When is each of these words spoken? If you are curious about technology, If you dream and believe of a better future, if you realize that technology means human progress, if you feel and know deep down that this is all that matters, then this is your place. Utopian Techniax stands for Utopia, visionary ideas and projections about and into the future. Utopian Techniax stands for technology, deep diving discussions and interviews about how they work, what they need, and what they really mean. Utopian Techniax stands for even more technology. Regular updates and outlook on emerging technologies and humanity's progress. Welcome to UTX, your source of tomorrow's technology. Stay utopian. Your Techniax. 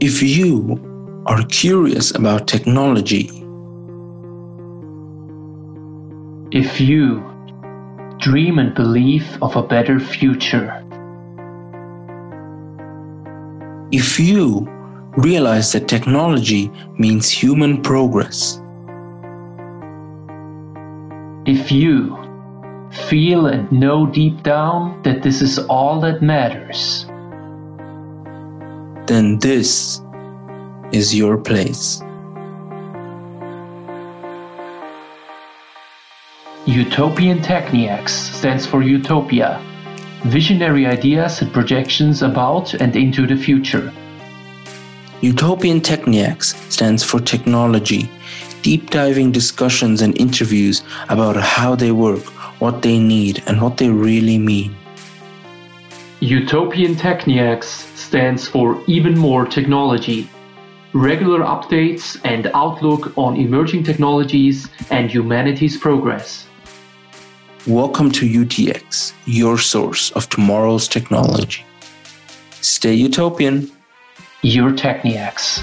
If 0.00 0.22
you 0.22 0.80
are 1.26 1.44
curious 1.44 2.10
about 2.16 2.48
technology, 2.48 3.28
If 6.52 6.80
you 6.80 7.22
dream 8.18 8.58
and 8.58 8.74
believe 8.74 9.26
of 9.42 9.56
a 9.56 9.62
better 9.62 10.00
future, 10.00 10.82
if 13.92 14.18
you 14.18 14.66
realize 15.18 15.72
that 15.72 15.86
technology 15.86 16.72
means 16.98 17.28
human 17.28 17.82
progress, 17.82 18.56
if 21.44 21.70
you 21.70 22.16
feel 22.90 23.46
and 23.46 23.70
know 23.70 24.06
deep 24.06 24.42
down 24.42 25.02
that 25.02 25.22
this 25.22 25.42
is 25.42 25.58
all 25.68 26.00
that 26.00 26.22
matters, 26.22 27.04
then 29.10 29.38
this 29.38 30.00
is 30.92 31.12
your 31.12 31.36
place. 31.36 32.00
Utopian 36.64 37.40
Techniax 37.40 38.10
stands 38.38 38.64
for 38.64 38.82
Utopia, 38.82 39.60
visionary 40.26 40.86
ideas 40.86 41.42
and 41.42 41.52
projections 41.52 42.22
about 42.22 42.74
and 42.74 42.94
into 42.94 43.26
the 43.26 43.36
future. 43.36 43.92
Utopian 45.22 45.80
Techniax 45.80 46.54
stands 46.70 47.02
for 47.02 47.18
technology, 47.18 48.08
deep 48.62 48.90
diving 48.90 49.32
discussions 49.32 50.02
and 50.02 50.16
interviews 50.20 50.84
about 51.08 51.34
how 51.34 51.74
they 51.74 51.90
work, 51.90 52.22
what 52.60 52.82
they 52.82 53.00
need, 53.00 53.42
and 53.48 53.60
what 53.60 53.76
they 53.76 53.88
really 53.88 54.38
mean. 54.38 54.76
Utopian 56.20 56.94
Techniax 56.94 57.89
stands 58.10 58.48
for 58.48 58.82
even 58.88 59.16
more 59.16 59.46
technology. 59.46 60.28
Regular 60.92 61.42
updates 61.44 62.18
and 62.24 62.50
outlook 62.54 63.16
on 63.16 63.36
emerging 63.36 63.84
technologies 63.84 64.68
and 64.90 65.08
humanity's 65.08 65.76
progress. 65.78 66.48
Welcome 67.68 68.10
to 68.18 68.26
UTX, 68.26 69.12
your 69.26 69.58
source 69.58 70.10
of 70.16 70.28
tomorrow's 70.28 70.88
technology. 70.88 71.64
Stay 72.60 72.94
utopian. 72.94 73.70
Your 74.42 74.72
Techniax. 74.72 75.62